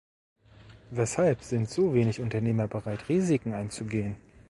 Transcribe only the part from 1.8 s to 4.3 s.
wenig Unternehmer bereit, Risiken einzugehen?